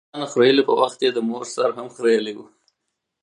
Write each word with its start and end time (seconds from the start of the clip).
د 0.03 0.03
ویښتانو 0.07 0.31
خریلو 0.33 0.67
په 0.69 0.73
وخت 0.81 0.99
یې 1.05 1.11
د 1.13 1.19
مور 1.27 1.43
سر 1.55 1.69
هم 1.77 1.87
خرېیلی 1.95 2.33
و. 2.37 2.39